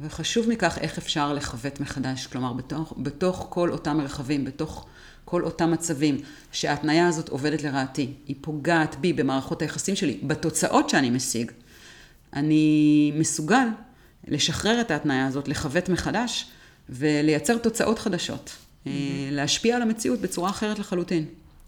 [0.00, 4.86] וחשוב מכך איך אפשר לכוות מחדש, כלומר בתוך, בתוך כל אותם מרחבים, בתוך
[5.24, 6.18] כל אותם מצבים
[6.52, 11.50] שההתניה הזאת עובדת לרעתי, היא פוגעת בי במערכות היחסים שלי, בתוצאות שאני משיג,
[12.32, 13.68] אני מסוגל
[14.28, 16.50] לשחרר את ההתניה הזאת, לכוות מחדש
[16.88, 18.88] ולייצר תוצאות חדשות, mm-hmm.
[19.30, 21.24] להשפיע על המציאות בצורה אחרת לחלוטין.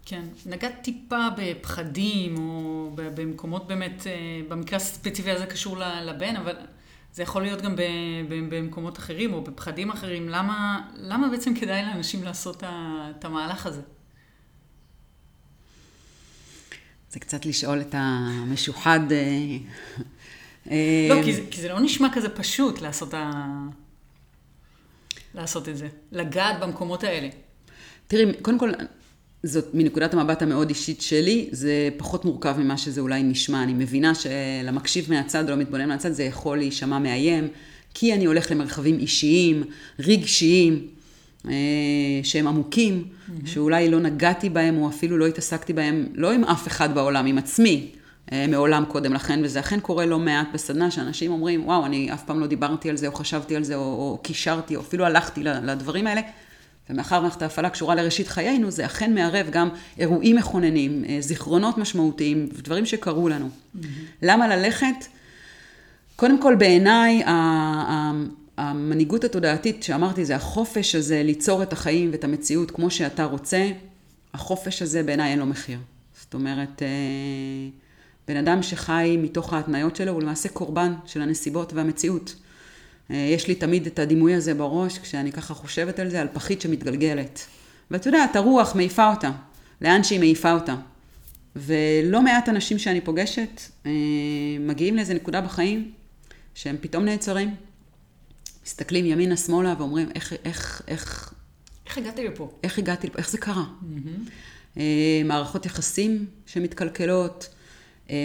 [0.09, 0.25] כן.
[0.45, 6.55] נגעת טיפה בפחדים, או במקומות באמת, אה, במקרה הספציפי הזה קשור לבן, אבל
[7.13, 7.75] זה יכול להיות גם
[8.49, 10.29] במקומות אחרים, או בפחדים אחרים.
[10.29, 13.81] למה, למה בעצם כדאי לאנשים לעשות את המהלך הזה?
[17.09, 18.99] זה קצת לשאול את המשוחד.
[21.09, 23.45] לא, כי זה, כי זה לא נשמע כזה פשוט לעשות, ה...
[25.33, 27.29] לעשות את זה, לגעת במקומות האלה.
[28.07, 28.71] תראי, קודם כל,
[29.43, 33.63] זאת מנקודת המבט המאוד אישית שלי, זה פחות מורכב ממה שזה אולי נשמע.
[33.63, 37.47] אני מבינה שלמקשיב מהצד או למתבונן מהצד זה יכול להישמע מאיים,
[37.93, 39.63] כי אני הולך למרחבים אישיים,
[39.99, 40.87] רגשיים,
[41.47, 41.53] אה,
[42.23, 43.47] שהם עמוקים, mm-hmm.
[43.47, 47.37] שאולי לא נגעתי בהם או אפילו לא התעסקתי בהם, לא עם אף אחד בעולם, עם
[47.37, 47.87] עצמי,
[48.31, 52.23] אה, מעולם קודם לכן, וזה אכן קורה לא מעט בסדנה, שאנשים אומרים, וואו, אני אף
[52.23, 55.43] פעם לא דיברתי על זה, או חשבתי על זה, או, או קישרתי, או אפילו הלכתי
[55.43, 56.21] לדברים האלה.
[56.89, 62.49] ומאחר מערכת ההפעלה קשורה לראשית חיינו, זה אכן מערב גם אירועים מכוננים, אה, זיכרונות משמעותיים,
[62.63, 63.49] דברים שקרו לנו.
[63.49, 63.85] Mm-hmm.
[64.21, 65.05] למה ללכת?
[66.15, 67.23] קודם כל בעיניי,
[68.57, 73.71] המנהיגות התודעתית שאמרתי, זה החופש הזה ליצור את החיים ואת המציאות כמו שאתה רוצה,
[74.33, 75.79] החופש הזה בעיניי אין לו מחיר.
[76.21, 76.87] זאת אומרת, אה,
[78.27, 82.35] בן אדם שחי מתוך ההתניות שלו הוא למעשה קורבן של הנסיבות והמציאות.
[83.11, 86.61] אה, יש לי תמיד את הדימוי הזה בראש, כשאני ככה חושבת על זה, על פחית
[86.61, 87.45] שמתגלגלת.
[87.91, 89.31] ואת יודעת, הרוח מעיפה אותה,
[89.81, 90.75] לאן שהיא מעיפה אותה.
[91.55, 93.91] ולא מעט אנשים שאני פוגשת אה,
[94.59, 95.91] מגיעים לאיזה נקודה בחיים
[96.55, 97.55] שהם פתאום נעצרים,
[98.65, 101.33] מסתכלים ימינה שמאלה ואומרים, איך, איך, איך...
[101.87, 102.51] איך הגעתי לפה?
[102.63, 103.17] איך הגעתי לפה?
[103.17, 103.63] איך זה קרה?
[103.81, 104.79] Mm-hmm.
[105.25, 107.49] מערכות יחסים שמתקלקלות,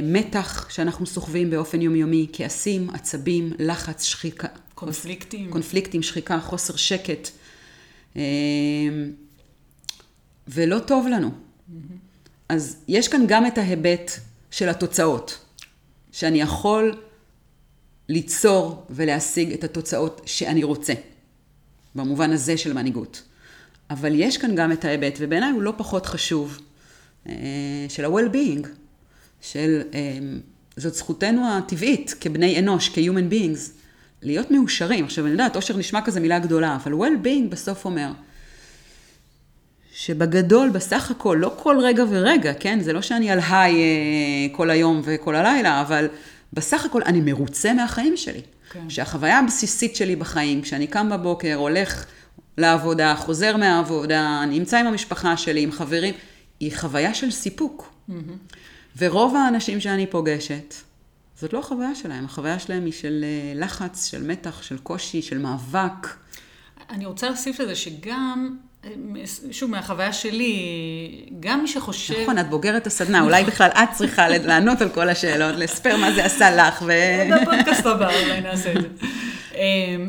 [0.03, 5.51] מתח שאנחנו סוחבים באופן יומיומי, כעסים, עצבים, לחץ, שחיקה, קונפליקטים.
[5.51, 7.29] קונפליקטים, שחיקה, חוסר שקט.
[8.17, 8.23] אמ,
[10.49, 11.31] ולא טוב לנו.
[12.49, 14.11] אז יש כאן גם את ההיבט
[14.51, 15.39] של התוצאות,
[16.13, 17.01] שאני יכול
[18.09, 20.93] ליצור ולהשיג את התוצאות שאני רוצה,
[21.95, 23.23] במובן הזה של מנהיגות.
[23.91, 26.59] אבל יש כאן גם את ההיבט, ובעיניי הוא לא פחות חשוב,
[27.29, 27.35] אה,
[27.89, 28.67] של ה-well-being,
[29.41, 30.41] של אמ,
[30.77, 33.84] זאת זכותנו הטבעית כבני אנוש, כ-human beings,
[34.25, 35.05] להיות מאושרים.
[35.05, 38.11] עכשיו, אני יודעת, אושר נשמע כזה מילה גדולה, אבל well-being בסוף אומר,
[39.95, 42.81] שבגדול, בסך הכל, לא כל רגע ורגע, כן?
[42.81, 46.09] זה לא שאני על היי אה, כל היום וכל הלילה, אבל
[46.53, 48.41] בסך הכל אני מרוצה מהחיים שלי.
[48.73, 48.91] כן.
[48.91, 52.07] שהחוויה הבסיסית שלי בחיים, כשאני קם בבוקר, הולך
[52.59, 56.15] לעבודה, חוזר מהעבודה, נמצא עם המשפחה שלי, עם חברים,
[56.61, 57.95] היא חוויה של סיפוק.
[58.11, 58.13] Mm-hmm.
[58.99, 60.75] ורוב האנשים שאני פוגשת,
[61.45, 65.39] זאת לא החוויה שלהם, החוויה שלהם היא של אה, לחץ, של מתח, של קושי, של
[65.39, 66.09] מאבק.
[66.91, 68.91] אני רוצה להוסיף לזה שגם, אה,
[69.51, 70.57] שוב, מהחוויה שלי,
[71.41, 72.21] גם מי שחושב...
[72.23, 76.25] נכון, את בוגרת הסדנה, אולי בכלל את צריכה לענות על כל השאלות, לספר מה זה
[76.25, 76.93] עשה לך ו...
[77.41, 78.89] בפודקאסט הבא אולי נעשה את זה.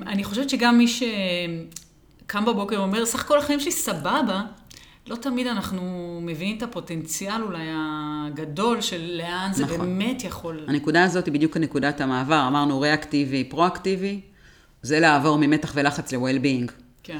[0.07, 4.41] אני חושבת שגם מי שקם בבוקר ואומר, סך הכל החיים שלי סבבה,
[5.07, 9.77] לא תמיד אנחנו מבינים את הפוטנציאל אולי הגדול של לאן זה נכון.
[9.79, 10.65] באמת יכול...
[10.67, 12.47] הנקודה הזאת היא בדיוק נקודת המעבר.
[12.47, 14.21] אמרנו ריאקטיבי, פרואקטיבי,
[14.81, 16.71] זה לעבור ממתח ולחץ ל-well-being.
[17.03, 17.19] כן.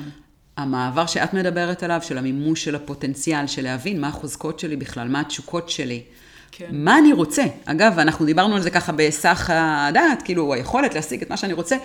[0.57, 5.19] המעבר שאת מדברת עליו, של המימוש של הפוטנציאל, של להבין מה החוזקות שלי בכלל, מה
[5.19, 6.03] התשוקות שלי.
[6.51, 6.69] כן.
[6.71, 7.43] מה אני רוצה?
[7.65, 11.77] אגב, אנחנו דיברנו על זה ככה בסך הדעת, כאילו היכולת להשיג את מה שאני רוצה.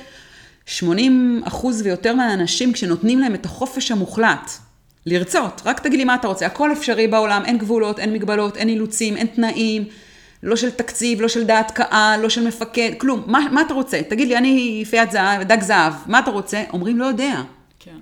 [0.67, 4.51] 80 אחוז ויותר מהאנשים, כשנותנים להם את החופש המוחלט,
[5.07, 8.69] לרצות, רק תגיד לי מה אתה רוצה, הכל אפשרי בעולם, אין גבולות, אין מגבלות, אין
[8.69, 9.85] אילוצים, אין תנאים,
[10.43, 14.01] לא של תקציב, לא של דעת קהל, לא של מפקד, כלום, מה, מה אתה רוצה?
[14.09, 16.65] תגיד לי, אני יפיית זהב, דג זהב, מה אתה רוצה?
[16.73, 17.43] אומרים, לא יודע.
[17.79, 17.97] כן.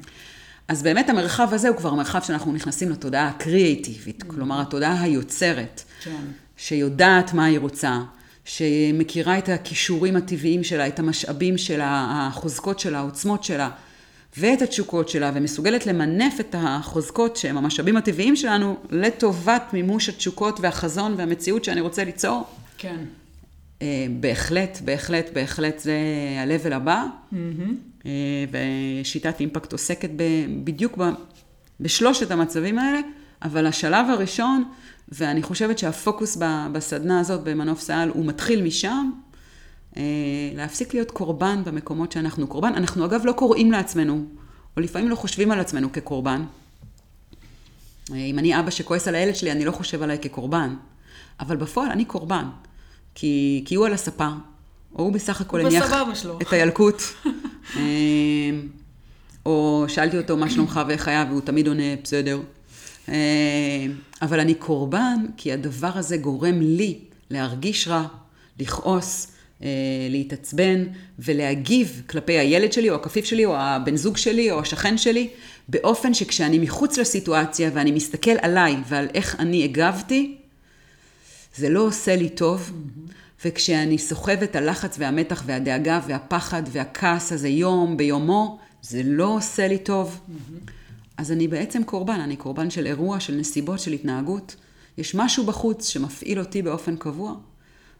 [0.68, 4.26] אז באמת המרחב הזה הוא כבר מרחב שאנחנו נכנסים לתודעה הקריאיטיבית, mm.
[4.26, 6.24] כלומר התודעה היוצרת, כן.
[6.56, 7.98] שיודעת מה היא רוצה,
[8.44, 13.70] שמכירה את הכישורים הטבעיים שלה, את המשאבים שלה, החוזקות שלה, העוצמות שלה.
[14.38, 21.14] ואת התשוקות שלה, ומסוגלת למנף את החוזקות שהם המשאבים הטבעיים שלנו, לטובת מימוש התשוקות והחזון
[21.16, 22.44] והמציאות שאני רוצה ליצור.
[22.78, 22.96] כן.
[23.82, 25.96] אה, בהחלט, בהחלט, בהחלט זה
[26.38, 27.04] ה-level הבא.
[27.32, 28.06] Mm-hmm.
[29.02, 30.10] ושיטת אימפקט עוסקת
[30.64, 31.10] בדיוק ב,
[31.80, 33.00] בשלושת המצבים האלה,
[33.42, 34.64] אבל השלב הראשון,
[35.08, 36.38] ואני חושבת שהפוקוס
[36.72, 39.10] בסדנה הזאת, במנוף סל, הוא מתחיל משם,
[40.54, 42.72] להפסיק להיות קורבן במקומות שאנחנו קורבן.
[42.74, 44.24] אנחנו אגב לא קוראים לעצמנו,
[44.76, 46.44] או לפעמים לא חושבים על עצמנו כקורבן.
[48.12, 50.74] אה, אם אני אבא שכועס על הילד שלי, אני לא חושב עליי כקורבן.
[51.40, 52.44] אבל בפועל אני קורבן.
[53.14, 54.28] כי, כי הוא על הספה,
[54.94, 55.92] או הוא בסך הכל הניח
[56.42, 57.02] את הילקוט.
[57.76, 57.80] אה,
[59.46, 62.40] או שאלתי אותו מה שלומך ואיך היה, והוא תמיד עונה, בסדר.
[64.22, 66.98] אבל אני קורבן, כי הדבר הזה גורם לי
[67.30, 68.06] להרגיש רע,
[68.60, 69.37] לכעוס, אה,
[70.10, 70.84] להתעצבן
[71.18, 75.28] ולהגיב כלפי הילד שלי או הכפיף שלי או הבן זוג שלי או השכן שלי
[75.68, 80.36] באופן שכשאני מחוץ לסיטואציה ואני מסתכל עליי ועל איך אני הגבתי,
[81.56, 82.70] זה לא עושה לי טוב.
[82.70, 83.12] Mm-hmm.
[83.44, 89.78] וכשאני סוחב את הלחץ והמתח והדאגה והפחד והכעס הזה יום ביומו, זה לא עושה לי
[89.78, 90.20] טוב.
[90.20, 90.70] Mm-hmm.
[91.16, 94.56] אז אני בעצם קורבן, אני קורבן של אירוע, של נסיבות, של התנהגות.
[94.98, 97.34] יש משהו בחוץ שמפעיל אותי באופן קבוע,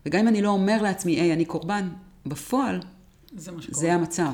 [0.08, 1.88] וגם אם אני לא אומר לעצמי, היי, אני קורבן,
[2.26, 2.80] בפועל,
[3.36, 3.52] זה.
[3.70, 4.32] זה המצב.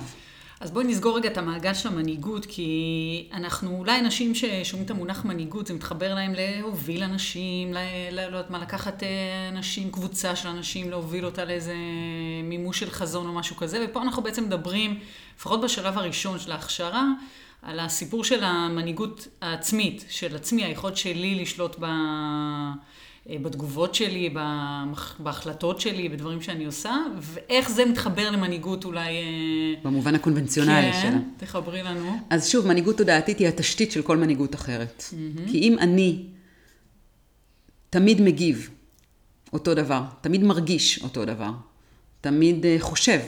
[0.60, 5.24] אז בואי נסגור רגע את המעגל של המנהיגות, כי אנחנו אולי אנשים ששומעים את המונח
[5.24, 7.78] מנהיגות, זה מתחבר להם להוביל אנשים, ל-
[8.10, 9.08] ל- לא יודעת מה, לקחת אה,
[9.48, 11.74] אנשים, קבוצה של אנשים, להוביל אותה לאיזה
[12.44, 14.98] מימוש של חזון או משהו כזה, ופה אנחנו בעצם מדברים,
[15.36, 17.04] לפחות בשלב הראשון של ההכשרה,
[17.62, 21.86] על הסיפור של המנהיגות העצמית, של עצמי, היכולת שלי לשלוט ב...
[23.30, 24.34] אה, בתגובות שלי,
[25.18, 29.16] בהחלטות שלי, בדברים שאני עושה, ואיך זה מתחבר למנהיגות אולי...
[29.16, 31.02] אה, במובן הקונבנציונלי שלה.
[31.02, 32.18] כן, תחברי לנו.
[32.30, 35.04] אז שוב, מנהיגות תודעתית היא התשתית של כל מנהיגות אחרת.
[35.10, 35.50] Mm-hmm.
[35.50, 36.24] כי אם אני
[37.90, 38.70] תמיד מגיב
[39.52, 41.50] אותו דבר, תמיד מרגיש אותו דבר,
[42.20, 43.20] תמיד אה, חושב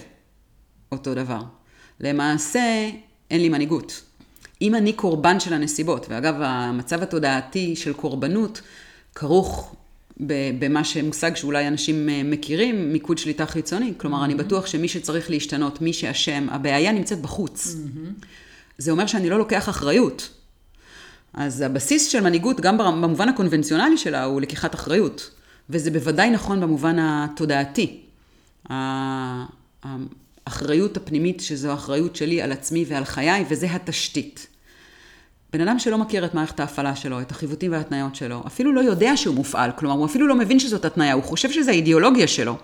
[0.92, 1.42] אותו דבר,
[2.00, 2.90] למעשה
[3.30, 4.02] אין לי מנהיגות.
[4.62, 8.60] אם אני קורבן של הנסיבות, ואגב, המצב התודעתי של קורבנות
[9.14, 9.76] כרוך
[10.58, 13.92] במה שמושג שאולי אנשים אה, מכירים, מיקוד שליטה חיצוני.
[13.96, 14.24] כלומר, mm-hmm.
[14.24, 17.66] אני בטוח שמי שצריך להשתנות, מי שאשם, הבעיה נמצאת בחוץ.
[17.66, 18.24] Mm-hmm.
[18.78, 20.28] זה אומר שאני לא לוקח אחריות.
[21.34, 25.30] אז הבסיס של מנהיגות, גם במובן הקונבנציונלי שלה, הוא לקיחת אחריות.
[25.70, 28.00] וזה בוודאי נכון במובן התודעתי.
[30.46, 34.46] האחריות הפנימית, שזו האחריות שלי על עצמי ועל חיי, וזה התשתית.
[35.56, 39.16] בן אדם שלא מכיר את מערכת ההפעלה שלו, את החיווטים וההתניות שלו, אפילו לא יודע
[39.16, 42.56] שהוא מופעל, כלומר, הוא אפילו לא מבין שזאת התניה, הוא חושב שזה האידיאולוגיה שלו.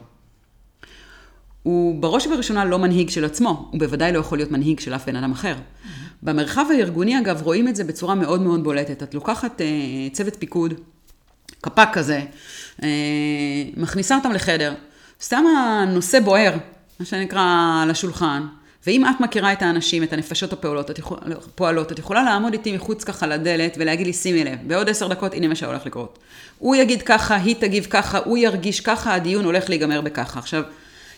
[1.62, 5.06] הוא בראש ובראשונה לא מנהיג של עצמו, הוא בוודאי לא יכול להיות מנהיג של אף
[5.06, 5.54] בן אדם אחר.
[6.22, 9.02] במרחב הארגוני, אגב, רואים את זה בצורה מאוד מאוד בולטת.
[9.02, 9.66] את לוקחת אה,
[10.12, 10.74] צוות פיקוד,
[11.60, 12.20] קפ"ק כזה,
[12.82, 12.88] אה,
[13.76, 14.74] מכניסה אותם לחדר,
[15.20, 16.54] שמה נושא בוער,
[17.00, 18.42] מה שנקרא, על השולחן,
[18.86, 21.18] ואם את מכירה את האנשים, את הנפשות הפועלות, את, יכול,
[21.54, 25.34] פועלות, את יכולה לעמוד איתי מחוץ ככה לדלת ולהגיד לי, שימי לב, בעוד עשר דקות,
[25.34, 26.18] הנה מה שהולך לקרות.
[26.58, 30.38] הוא יגיד ככה, היא תגיב ככה, הוא ירגיש ככה, הדיון הולך להיגמר בככה.
[30.38, 30.62] עכשיו,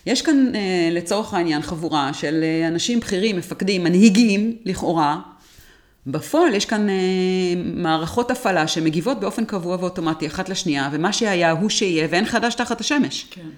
[0.07, 5.21] יש כאן אה, לצורך העניין חבורה של אה, אנשים בכירים, מפקדים, מנהיגים, לכאורה.
[6.07, 6.95] בפועל יש כאן אה,
[7.65, 12.81] מערכות הפעלה שמגיבות באופן קבוע ואוטומטי אחת לשנייה, ומה שהיה הוא שיהיה, ואין חדש תחת
[12.81, 13.27] השמש.
[13.31, 13.49] כן,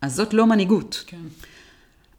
[0.00, 1.04] אז זאת לא מנהיגות.
[1.06, 1.16] כן.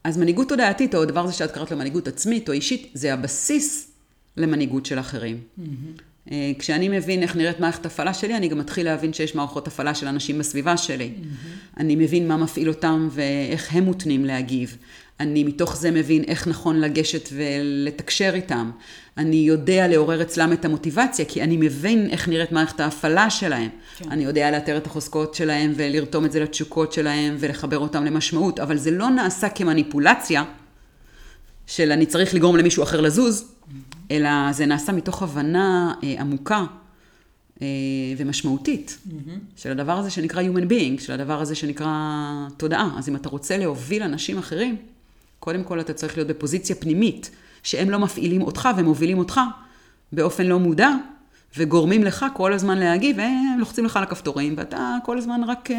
[0.06, 3.92] אז מנהיגות תודעתית, או הדבר הזה שאת קראת לו מנהיגות עצמית או אישית, זה הבסיס
[4.38, 5.40] למנהיגות של אחרים.
[5.60, 6.32] Mm-hmm.
[6.60, 10.08] כשאני מבין איך נראית מערכת הפעלה שלי, אני גם מתחיל להבין שיש מערכות הפעלה של
[10.08, 11.12] אנשים בסביבה שלי.
[11.16, 11.80] Mm-hmm.
[11.80, 14.78] אני מבין מה מפעיל אותם ואיך הם מותנים להגיב.
[15.20, 18.72] אני מתוך זה מבין איך נכון לגשת ולתקשר איתם.
[19.18, 23.70] אני יודע לעורר אצלם את המוטיבציה, כי אני מבין איך נראית מערכת ההפעלה שלהם.
[23.98, 24.12] כן.
[24.12, 28.78] אני יודע לאתר את החוזקות שלהם ולרתום את זה לתשוקות שלהם ולחבר אותם למשמעות, אבל
[28.78, 30.44] זה לא נעשה כמניפולציה
[31.68, 33.52] של אני צריך לגרום למישהו אחר לזוז.
[34.12, 36.66] אלא זה נעשה מתוך הבנה אה, עמוקה
[37.62, 37.68] אה,
[38.18, 39.30] ומשמעותית mm-hmm.
[39.56, 41.90] של הדבר הזה שנקרא Human Being, של הדבר הזה שנקרא
[42.58, 42.96] תודעה.
[42.98, 44.78] אז אם אתה רוצה להוביל אנשים אחרים,
[45.46, 47.32] קודם כל אתה צריך להיות בפוזיציה פנימית,
[47.64, 49.40] שהם לא מפעילים אותך ומובילים אותך
[50.12, 50.90] באופן לא מודע,
[51.58, 55.74] וגורמים לך כל הזמן להגיב, והם לוחצים לך על הכפתורים, ואתה כל הזמן רק uh,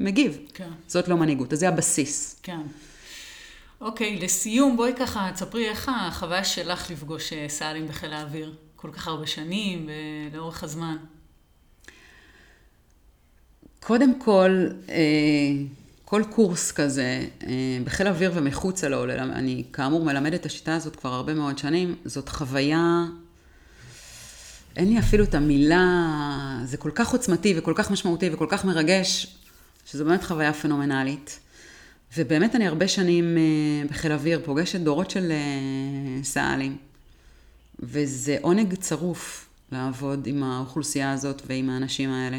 [0.00, 0.38] מגיב.
[0.54, 0.68] כן.
[0.86, 2.40] זאת לא מנהיגות, אז זה הבסיס.
[2.42, 2.60] כן.
[3.80, 9.08] אוקיי, לסיום, בואי ככה, תספרי איך החוויה שלך לפגוש אה, סא"לים בחיל האוויר, כל כך
[9.08, 9.88] הרבה שנים
[10.32, 10.96] ולאורך הזמן.
[13.80, 14.94] קודם כל, אה,
[16.10, 21.12] כל קורס כזה, אה, בחיל האוויר ומחוצה לו, אני כאמור מלמדת את השיטה הזאת כבר
[21.12, 23.04] הרבה מאוד שנים, זאת חוויה,
[24.76, 26.08] אין לי אפילו את המילה,
[26.64, 29.38] זה כל כך עוצמתי וכל כך משמעותי וכל כך מרגש,
[29.86, 31.40] שזו באמת חוויה פנומנלית.
[32.16, 35.32] ובאמת אני הרבה שנים אה, בחיל האוויר פוגשת דורות של
[36.22, 36.76] סא"לים,
[37.78, 42.38] וזה עונג צרוף לעבוד עם האוכלוסייה הזאת ועם האנשים האלה.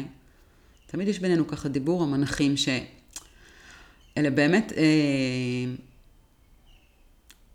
[0.86, 2.68] תמיד יש בינינו ככה דיבור המנחים ש...
[4.18, 4.84] אלה באמת אה,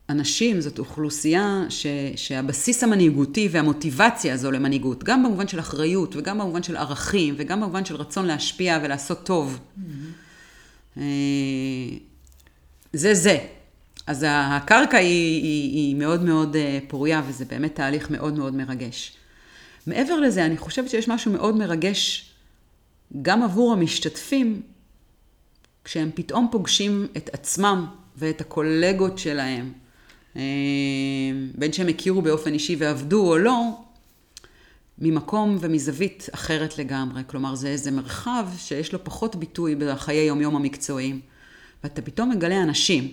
[0.09, 6.63] אנשים, זאת אוכלוסייה ש, שהבסיס המנהיגותי והמוטיבציה הזו למנהיגות, גם במובן של אחריות וגם במובן
[6.63, 9.59] של ערכים וגם במובן של רצון להשפיע ולעשות טוב.
[9.77, 10.99] Mm-hmm.
[12.93, 13.37] זה זה.
[14.07, 16.55] אז הקרקע היא, היא, היא מאוד מאוד
[16.87, 19.17] פוריה וזה באמת תהליך מאוד מאוד מרגש.
[19.87, 22.29] מעבר לזה, אני חושבת שיש משהו מאוד מרגש
[23.21, 24.61] גם עבור המשתתפים
[25.85, 27.85] כשהם פתאום פוגשים את עצמם
[28.17, 29.73] ואת הקולגות שלהם,
[31.55, 33.69] בין שהם הכירו באופן אישי ועבדו או לא,
[34.99, 37.21] ממקום ומזווית אחרת לגמרי.
[37.27, 41.19] כלומר, זה איזה מרחב שיש לו פחות ביטוי בחיי יומיום המקצועיים.
[41.83, 43.11] ואתה פתאום מגלה אנשים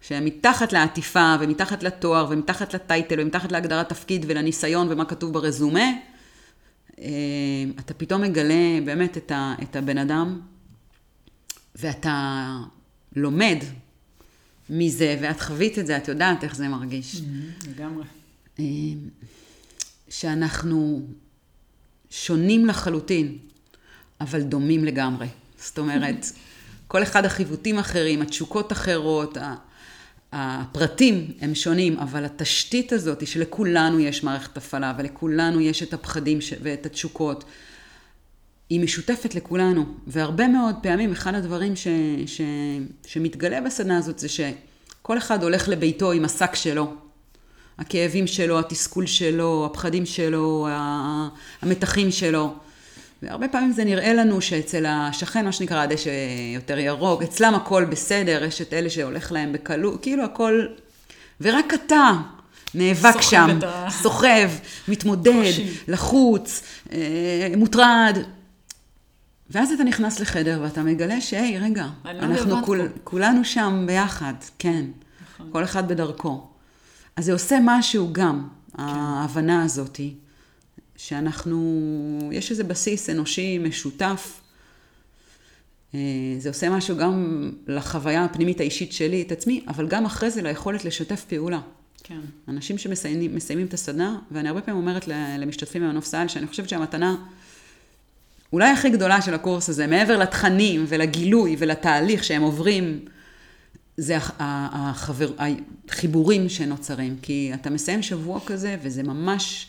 [0.00, 5.90] שהם מתחת לעטיפה, ומתחת לתואר, ומתחת לטייטל, ומתחת להגדרת תפקיד ולניסיון ומה כתוב ברזומה,
[7.00, 7.06] אה,
[7.78, 9.30] אתה פתאום מגלה באמת
[9.62, 10.40] את הבן אדם,
[11.74, 12.56] ואתה
[13.16, 13.58] לומד
[14.70, 17.14] מזה, ואת חווית את זה, את יודעת איך זה מרגיש.
[17.14, 18.04] Mm-hmm, לגמרי.
[18.58, 18.64] אה,
[20.08, 21.06] שאנחנו
[22.10, 23.38] שונים לחלוטין,
[24.20, 25.26] אבל דומים לגמרי.
[25.58, 26.26] זאת אומרת,
[26.88, 29.36] כל אחד החיווטים אחרים, התשוקות אחרות,
[30.32, 36.38] הפרטים הם שונים, אבל התשתית הזאת היא שלכולנו יש מערכת הפעלה, ולכולנו יש את הפחדים
[36.62, 37.44] ואת התשוקות.
[38.70, 41.88] היא משותפת לכולנו, והרבה מאוד פעמים אחד הדברים ש,
[42.26, 42.40] ש,
[43.06, 46.94] שמתגלה בסדנה הזאת זה שכל אחד הולך לביתו עם השק שלו.
[47.78, 50.68] הכאבים שלו, התסכול שלו, הפחדים שלו,
[51.62, 52.54] המתחים שלו.
[53.22, 56.10] והרבה פעמים זה נראה לנו שאצל השכן, מה שנקרא הדשא
[56.54, 60.66] יותר ירוק, אצלם הכל בסדר, יש את אלה שהולך להם בקלות, כאילו הכל...
[61.40, 62.12] ורק אתה
[62.74, 63.58] נאבק שם.
[63.90, 64.50] סוחב,
[64.88, 65.74] מתמודד, קושי.
[65.88, 66.98] לחוץ, אה,
[67.56, 68.18] מוטרד.
[69.50, 74.84] ואז אתה נכנס לחדר ואתה מגלה שהי, רגע, לא אנחנו כול, כולנו שם ביחד, כן,
[75.34, 75.48] נכון.
[75.52, 76.46] כל אחד בדרכו.
[77.16, 78.82] אז זה עושה משהו גם, כן.
[78.82, 80.14] ההבנה הזאתי.
[80.96, 84.40] שאנחנו, יש איזה בסיס אנושי משותף.
[85.94, 86.00] אה,
[86.38, 90.84] זה עושה משהו גם לחוויה הפנימית האישית שלי, את עצמי, אבל גם אחרי זה ליכולת
[90.84, 91.60] לשתף פעולה.
[92.02, 92.20] כן.
[92.48, 97.16] אנשים שמסיימים את הסדנה, ואני הרבה פעמים אומרת למשתתפים במנוף סל, שאני חושבת שהמתנה
[98.54, 103.00] אולי הכי גדולה של הקורס הזה, מעבר לתכנים ולגילוי ולתהליך שהם עוברים,
[103.96, 105.32] זה החבר,
[105.88, 107.16] החיבורים שנוצרים.
[107.22, 109.66] כי אתה מסיים שבוע כזה, וזה ממש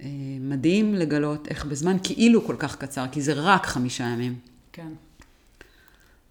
[0.00, 0.06] אה,
[0.40, 4.34] מדהים לגלות איך בזמן כאילו כל כך קצר, כי זה רק חמישה ימים.
[4.72, 4.88] כן.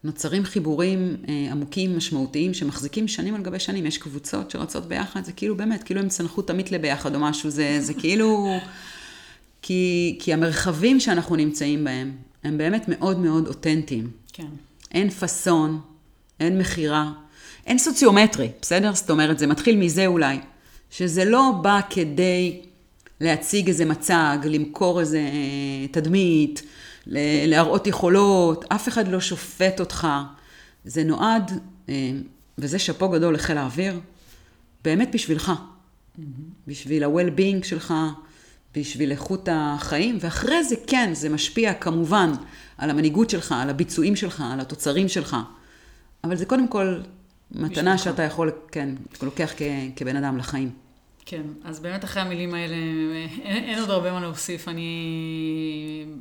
[0.03, 3.85] נוצרים חיבורים אה, עמוקים, משמעותיים, שמחזיקים שנים על גבי שנים.
[3.85, 7.77] יש קבוצות שרצות ביחד, זה כאילו באמת, כאילו הם צנחו תמיד לביחד או משהו, זה,
[7.81, 8.47] זה כאילו...
[9.67, 12.11] כי, כי המרחבים שאנחנו נמצאים בהם,
[12.43, 14.11] הם באמת מאוד מאוד אותנטיים.
[14.33, 14.47] כן.
[14.91, 15.81] אין פאסון,
[16.39, 17.11] אין מכירה,
[17.65, 18.93] אין סוציומטרי, בסדר?
[18.93, 20.39] זאת אומרת, זה מתחיל מזה אולי,
[20.89, 22.61] שזה לא בא כדי
[23.21, 26.61] להציג איזה מצג, למכור איזה אה, תדמית,
[27.47, 30.07] להראות יכולות, אף אחד לא שופט אותך.
[30.85, 31.51] זה נועד,
[31.89, 32.11] אה,
[32.57, 33.99] וזה שאפו גדול לחיל האוויר,
[34.83, 35.51] באמת בשבילך.
[35.51, 36.21] Mm-hmm.
[36.67, 37.93] בשביל ה-well-being שלך,
[38.77, 42.31] בשביל איכות החיים, ואחרי זה כן, זה משפיע כמובן
[42.77, 45.37] על המנהיגות שלך, על הביצועים שלך, על התוצרים שלך.
[46.23, 46.99] אבל זה קודם כל
[47.51, 47.99] מתנה בשבילך.
[48.03, 48.89] שאתה יכול, כן,
[49.23, 49.61] לוקח כ-
[49.95, 50.69] כבן אדם לחיים.
[51.25, 52.75] כן, אז באמת אחרי המילים האלה,
[53.43, 54.67] אין, אין עוד הרבה מה להוסיף.
[54.67, 54.89] אני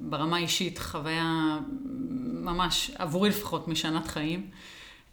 [0.00, 1.58] ברמה אישית, חוויה
[2.42, 4.46] ממש, עבורי לפחות, משנת חיים.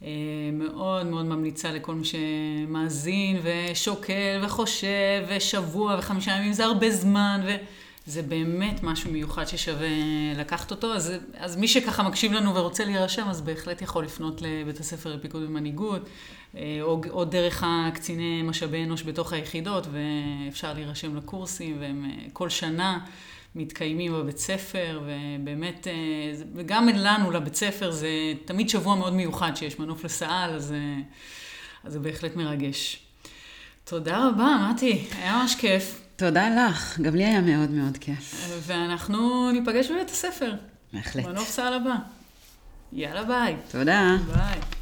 [0.04, 0.08] אה,
[0.52, 7.40] מאוד מאוד ממליצה לכל מי שמאזין ושוקל וחושב ושבוע וחמישה ימים זה הרבה זמן
[8.06, 9.88] וזה באמת משהו מיוחד ששווה
[10.36, 10.94] לקחת אותו.
[10.94, 15.42] אז, אז מי שככה מקשיב לנו ורוצה להירשם, אז בהחלט יכול לפנות לבית הספר לפיקוד
[15.42, 16.02] ומנהיגות.
[16.56, 22.48] אה, או, או דרך הקציני משאבי אנוש בתוך היחידות, ואפשר להירשם לקורסים, והם אה, כל
[22.48, 22.98] שנה
[23.54, 25.92] מתקיימים בבית ספר, ובאמת, אה,
[26.54, 28.08] וגם לנו, לבית ספר, זה
[28.44, 30.74] תמיד שבוע מאוד מיוחד שיש מנוף לסעל, אז,
[31.84, 33.02] אז זה בהחלט מרגש.
[33.84, 36.00] תודה רבה, מתי, היה ממש כיף.
[36.16, 38.50] תודה לך, גם לי היה מאוד מאוד כיף.
[38.66, 40.54] ואנחנו ניפגש בבית הספר.
[40.92, 41.26] בהחלט.
[41.26, 41.94] מנוף סעל הבא.
[42.92, 43.56] יאללה ביי.
[43.70, 44.16] תודה.
[44.26, 44.81] ביי.